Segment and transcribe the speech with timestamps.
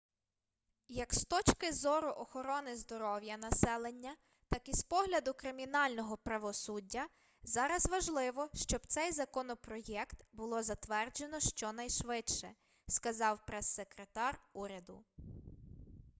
[0.87, 4.15] як з точки зору охорони здоров'я населення
[4.49, 7.07] так і з погляду кримінального правосуддя
[7.43, 12.51] зараз важливо щоб цей законопроєкт було затверджено щонайшвидше
[12.87, 15.05] сказав прессекретар уряду